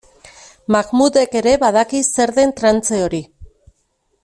[0.75, 3.21] Mahmudek ere badaki zer den trantze hori.